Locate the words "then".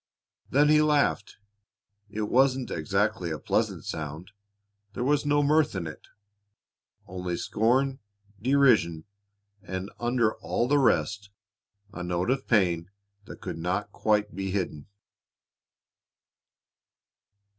0.49-0.69